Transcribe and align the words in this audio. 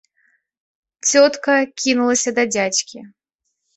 Цётка 1.11 1.57
кінулася 1.83 2.29
да 2.39 2.43
дзядзькі. 2.55 2.99